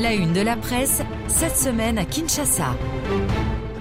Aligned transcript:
La 0.00 0.14
une 0.14 0.32
de 0.32 0.42
la 0.42 0.54
presse, 0.54 1.02
cette 1.26 1.56
semaine 1.56 1.98
à 1.98 2.04
Kinshasa. 2.04 2.76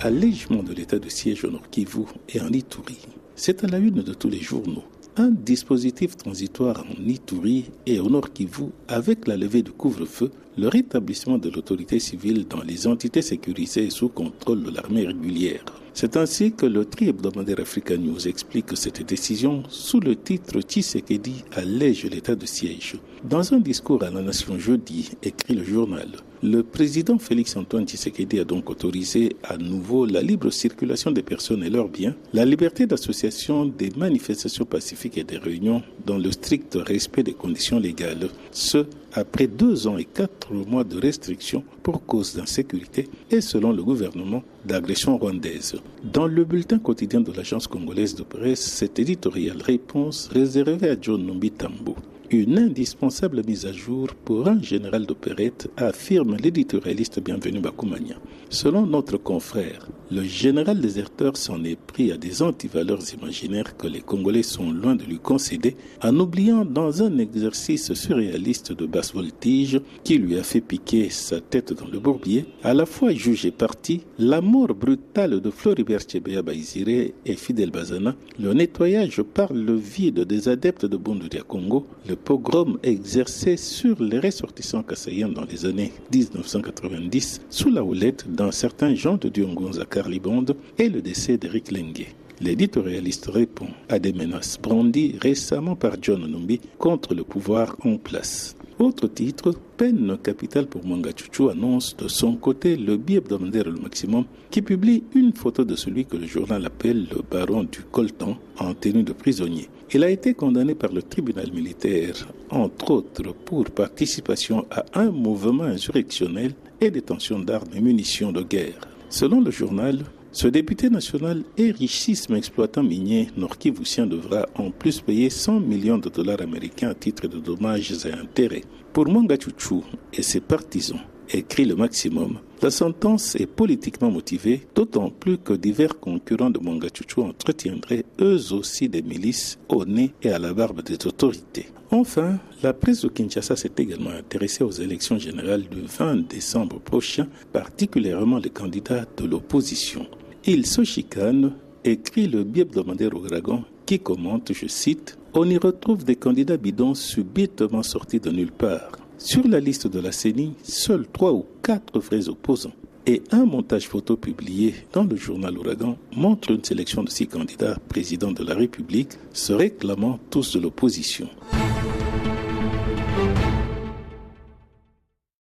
Allègement 0.00 0.62
de 0.62 0.72
l'état 0.72 0.98
de 0.98 1.08
siège 1.10 1.44
au 1.44 1.50
Nord 1.50 1.68
Kivu 1.70 2.04
et 2.30 2.40
en 2.40 2.48
Ituri. 2.48 2.96
C'est 3.34 3.62
à 3.62 3.66
la 3.66 3.76
une 3.76 4.02
de 4.02 4.14
tous 4.14 4.30
les 4.30 4.40
journaux. 4.40 4.84
Un 5.18 5.28
dispositif 5.28 6.16
transitoire 6.16 6.82
en 6.88 7.06
Ituri 7.06 7.70
et 7.84 8.00
au 8.00 8.08
Nord 8.08 8.32
Kivu 8.32 8.68
avec 8.88 9.26
la 9.26 9.36
levée 9.36 9.62
du 9.62 9.72
couvre-feu, 9.72 10.30
le 10.58 10.66
rétablissement 10.66 11.38
de 11.38 11.50
l'autorité 11.50 12.00
civile 12.00 12.46
dans 12.48 12.62
les 12.62 12.88
entités 12.88 13.22
sécurisées 13.22 13.90
sous 13.90 14.08
contrôle 14.08 14.64
de 14.64 14.70
l'armée 14.72 15.06
régulière. 15.06 15.64
C'est 15.94 16.16
ainsi 16.16 16.52
que 16.52 16.66
le 16.66 16.84
tri 16.84 17.08
hebdomadaire 17.08 17.60
Africa 17.60 17.96
News 17.96 18.28
explique 18.28 18.76
cette 18.76 19.04
décision 19.06 19.62
sous 19.68 20.00
le 20.00 20.16
titre 20.16 20.60
Tshisekedi 20.60 21.44
allège 21.52 22.04
l'état 22.04 22.34
de 22.34 22.46
siège. 22.46 22.96
Dans 23.24 23.52
un 23.52 23.58
discours 23.58 24.02
à 24.02 24.10
la 24.10 24.22
nation 24.22 24.58
jeudi, 24.58 25.10
écrit 25.22 25.54
le 25.54 25.64
journal, 25.64 26.08
le 26.42 26.62
président 26.62 27.18
Félix 27.18 27.56
Antoine 27.56 27.86
Tshisekedi 27.86 28.38
a 28.38 28.44
donc 28.44 28.70
autorisé 28.70 29.36
à 29.42 29.56
nouveau 29.56 30.06
la 30.06 30.22
libre 30.22 30.50
circulation 30.50 31.10
des 31.10 31.24
personnes 31.24 31.64
et 31.64 31.70
leurs 31.70 31.88
biens, 31.88 32.14
la 32.32 32.44
liberté 32.44 32.86
d'association, 32.86 33.64
des 33.64 33.90
manifestations 33.96 34.64
pacifiques 34.64 35.18
et 35.18 35.24
des 35.24 35.38
réunions 35.38 35.82
dans 36.06 36.18
le 36.18 36.30
strict 36.30 36.78
respect 36.80 37.24
des 37.24 37.34
conditions 37.34 37.80
légales, 37.80 38.28
ce 38.52 38.86
après 39.12 39.46
deux 39.46 39.86
ans 39.86 39.96
et 39.98 40.04
quatre 40.04 40.52
mois 40.52 40.84
de 40.84 40.98
restrictions 40.98 41.64
pour 41.82 42.04
cause 42.04 42.36
d'insécurité 42.36 43.08
et 43.30 43.40
selon 43.40 43.72
le 43.72 43.82
gouvernement 43.82 44.42
d'agression 44.64 45.16
rwandaise. 45.16 45.76
Dans 46.04 46.26
le 46.26 46.44
bulletin 46.44 46.78
quotidien 46.78 47.20
de 47.20 47.32
l'agence 47.32 47.66
congolaise 47.66 48.14
de 48.14 48.22
presse, 48.22 48.60
cette 48.60 48.98
éditoriale 48.98 49.62
réponse 49.62 50.28
réservée 50.28 50.90
à 50.90 50.96
John 51.00 51.24
Numbi 51.24 51.50
Tambo 51.50 51.96
une 52.30 52.58
indispensable 52.58 53.42
mise 53.46 53.64
à 53.64 53.72
jour 53.72 54.08
pour 54.24 54.48
un 54.48 54.60
général 54.60 55.06
d'opérette, 55.06 55.70
affirme 55.76 56.36
l'éditorialiste 56.36 57.20
Bienvenu 57.20 57.60
Bakoumania. 57.60 58.16
Selon 58.50 58.86
notre 58.86 59.16
confrère, 59.16 59.88
le 60.10 60.22
général 60.22 60.80
déserteur 60.80 61.36
s'en 61.36 61.62
est 61.64 61.78
pris 61.78 62.12
à 62.12 62.16
des 62.16 62.42
antivaleurs 62.42 63.02
imaginaires 63.14 63.76
que 63.76 63.86
les 63.86 64.00
Congolais 64.00 64.42
sont 64.42 64.70
loin 64.70 64.94
de 64.94 65.04
lui 65.04 65.18
concéder, 65.18 65.76
en 66.02 66.18
oubliant 66.18 66.64
dans 66.64 67.02
un 67.02 67.18
exercice 67.18 67.92
surréaliste 67.94 68.72
de 68.72 68.86
basse 68.86 69.14
voltige 69.14 69.80
qui 70.04 70.18
lui 70.18 70.38
a 70.38 70.42
fait 70.42 70.60
piquer 70.60 71.10
sa 71.10 71.40
tête 71.40 71.72
dans 71.72 71.88
le 71.88 71.98
bourbier, 71.98 72.46
à 72.62 72.74
la 72.74 72.86
fois 72.86 73.12
jugé 73.12 73.50
parti, 73.50 74.02
la 74.18 74.40
mort 74.40 74.74
brutale 74.74 75.40
de 75.40 75.50
Floribert 75.50 76.00
Chebeya 76.08 76.42
Baïzire 76.42 77.10
et 77.24 77.36
Fidel 77.36 77.70
Bazana, 77.70 78.14
le 78.38 78.52
nettoyage 78.52 79.22
par 79.22 79.52
le 79.52 79.74
vide 79.74 80.20
des 80.20 80.48
adeptes 80.48 80.86
de 80.86 80.96
Bunduria 80.96 81.42
Congo, 81.42 81.86
pogrom 82.24 82.78
exercé 82.82 83.56
sur 83.56 84.02
les 84.02 84.18
ressortissants 84.18 84.82
kassaïens 84.82 85.28
dans 85.28 85.44
les 85.44 85.64
années 85.66 85.92
1990 86.12 87.40
sous 87.48 87.70
la 87.70 87.82
houlette 87.82 88.30
d'un 88.32 88.50
certain 88.50 88.94
Jean 88.94 89.16
de 89.16 89.28
Diongonza 89.28 89.84
Carlibonde 89.84 90.56
et 90.78 90.88
le 90.88 91.00
décès 91.00 91.38
d'Eric 91.38 91.70
Lengue. 91.70 92.06
L'éditorialiste 92.40 93.26
répond 93.26 93.68
à 93.88 93.98
des 93.98 94.12
menaces 94.12 94.58
brandies 94.60 95.16
récemment 95.20 95.74
par 95.74 95.94
John 96.00 96.24
Numbi 96.26 96.60
contre 96.78 97.14
le 97.14 97.24
pouvoir 97.24 97.76
en 97.84 97.96
place. 97.96 98.54
Autre 98.78 99.08
titre, 99.08 99.54
peine 99.76 100.16
capitale 100.22 100.68
pour 100.68 100.86
Manga 100.86 101.10
Chuchu 101.10 101.50
annonce 101.50 101.96
de 101.96 102.06
son 102.06 102.36
côté 102.36 102.76
le 102.76 102.96
bi-hebdomadaire 102.96 103.68
Le 103.68 103.80
Maximum 103.80 104.24
qui 104.50 104.62
publie 104.62 105.02
une 105.16 105.32
photo 105.32 105.64
de 105.64 105.74
celui 105.74 106.04
que 106.04 106.16
le 106.16 106.26
journal 106.26 106.64
appelle 106.64 107.08
le 107.10 107.22
baron 107.28 107.64
du 107.64 107.80
coltan 107.90 108.36
en 108.56 108.74
tenue 108.74 109.02
de 109.02 109.12
prisonnier. 109.12 109.68
Il 109.90 110.04
a 110.04 110.10
été 110.10 110.34
condamné 110.34 110.74
par 110.74 110.92
le 110.92 111.00
tribunal 111.00 111.50
militaire, 111.50 112.28
entre 112.50 112.90
autres 112.90 113.32
pour 113.32 113.64
participation 113.70 114.66
à 114.70 114.84
un 115.00 115.10
mouvement 115.10 115.64
insurrectionnel 115.64 116.52
et 116.78 116.90
détention 116.90 117.38
d'armes 117.38 117.70
et 117.74 117.80
munitions 117.80 118.30
de 118.30 118.42
guerre. 118.42 118.78
Selon 119.08 119.40
le 119.40 119.50
journal, 119.50 120.04
ce 120.30 120.46
député 120.46 120.90
national 120.90 121.42
et 121.56 121.70
richissime 121.70 122.36
exploitant 122.36 122.82
minier 122.82 123.28
nord-kivoussien 123.38 124.06
devra 124.06 124.46
en 124.56 124.70
plus 124.70 125.00
payer 125.00 125.30
100 125.30 125.60
millions 125.60 125.96
de 125.96 126.10
dollars 126.10 126.42
américains 126.42 126.90
à 126.90 126.94
titre 126.94 127.26
de 127.26 127.38
dommages 127.38 128.04
et 128.04 128.12
intérêts. 128.12 128.64
Pour 128.92 129.06
Chuchu 129.06 129.80
et 130.12 130.22
ses 130.22 130.40
partisans, 130.40 131.00
écrit 131.30 131.64
le 131.64 131.76
maximum, 131.76 132.38
la 132.60 132.70
sentence 132.70 133.36
est 133.36 133.46
politiquement 133.46 134.10
motivée, 134.10 134.66
d'autant 134.74 135.10
plus 135.10 135.38
que 135.38 135.52
divers 135.52 136.00
concurrents 136.00 136.50
de 136.50 136.58
Chuchu 136.92 137.20
entretiendraient 137.20 138.04
eux 138.20 138.52
aussi 138.52 138.88
des 138.88 139.02
milices 139.02 139.58
au 139.68 139.84
nez 139.84 140.12
et 140.22 140.30
à 140.30 140.38
la 140.38 140.52
barbe 140.52 140.82
des 140.82 141.06
autorités. 141.06 141.66
Enfin, 141.90 142.38
la 142.62 142.72
presse 142.72 143.02
de 143.02 143.08
Kinshasa 143.08 143.56
s'est 143.56 143.72
également 143.78 144.10
intéressée 144.10 144.64
aux 144.64 144.70
élections 144.70 145.18
générales 145.18 145.62
du 145.62 145.82
20 145.82 146.28
décembre 146.28 146.80
prochain, 146.80 147.28
particulièrement 147.52 148.38
les 148.38 148.50
candidats 148.50 149.06
de 149.16 149.24
l'opposition. 149.24 150.06
Ils 150.44 150.66
se 150.66 150.84
chicanent, 150.84 151.52
écrit 151.84 152.26
le 152.26 152.44
bi-hebdomadaire 152.44 153.14
au 153.14 153.20
dragon, 153.20 153.64
qui 153.86 153.98
commente, 153.98 154.52
je 154.52 154.66
cite, 154.66 155.17
On 155.34 155.48
y 155.48 155.58
retrouve 155.58 156.04
des 156.04 156.16
candidats 156.16 156.56
bidons 156.56 156.94
subitement 156.94 157.82
sortis 157.82 158.18
de 158.18 158.30
nulle 158.30 158.52
part. 158.52 158.92
Sur 159.18 159.46
la 159.46 159.60
liste 159.60 159.86
de 159.86 160.00
la 160.00 160.10
CENI, 160.10 160.54
seuls 160.62 161.06
trois 161.12 161.32
ou 161.32 161.44
quatre 161.62 161.98
vrais 162.00 162.28
opposants 162.28 162.72
et 163.06 163.22
un 163.30 163.44
montage 163.44 163.88
photo 163.88 164.16
publié 164.16 164.74
dans 164.92 165.04
le 165.04 165.16
journal 165.16 165.56
Ouragan 165.56 165.96
montre 166.14 166.50
une 166.50 166.62
sélection 166.62 167.02
de 167.02 167.10
six 167.10 167.26
candidats 167.26 167.78
présidents 167.88 168.32
de 168.32 168.44
la 168.44 168.54
République 168.54 169.12
se 169.32 169.52
réclamant 169.52 170.18
tous 170.30 170.56
de 170.56 170.60
l'opposition. 170.60 171.28